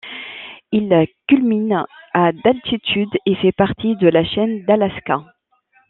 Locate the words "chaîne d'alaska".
4.25-5.21